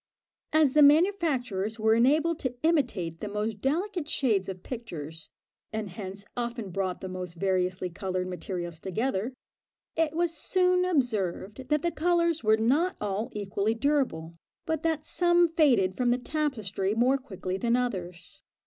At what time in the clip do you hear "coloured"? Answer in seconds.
7.87-8.27